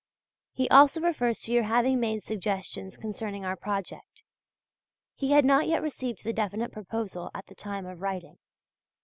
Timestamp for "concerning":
2.97-3.45